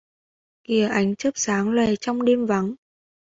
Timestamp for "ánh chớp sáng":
0.89-1.69